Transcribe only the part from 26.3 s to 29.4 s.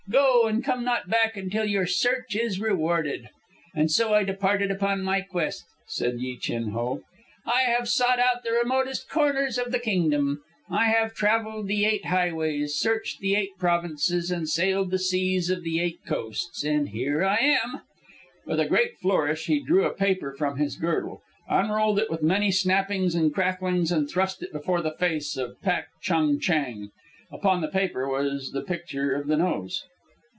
Chang. Upon the paper was the picture of the